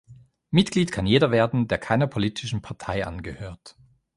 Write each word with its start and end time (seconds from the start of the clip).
Mitglied 0.49 0.91
kann 0.91 1.05
jeder 1.05 1.29
werden, 1.29 1.67
der 1.67 1.77
keiner 1.77 2.07
politischen 2.07 2.63
Partei 2.63 3.05
angehört. 3.05 3.77